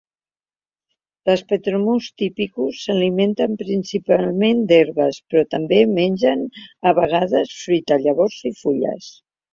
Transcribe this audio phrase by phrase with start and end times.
[1.29, 6.45] Les petromus typicus s'alimenten principalment d'herbes, però també mengen
[6.89, 9.13] a vegades fruita, llavors i fulles.